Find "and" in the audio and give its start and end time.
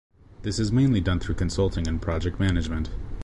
1.87-2.01